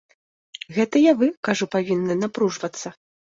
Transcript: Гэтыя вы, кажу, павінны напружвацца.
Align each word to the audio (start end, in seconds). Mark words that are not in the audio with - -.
Гэтыя 0.77 1.11
вы, 1.19 1.27
кажу, 1.49 1.69
павінны 1.77 2.17
напружвацца. 2.25 2.87